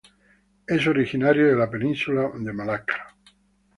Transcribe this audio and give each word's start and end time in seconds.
Es 0.65 0.87
originario 0.87 1.45
de 1.45 1.55
la 1.55 1.69
Península 1.69 2.31
de 2.39 2.51
Malaca 2.53 3.15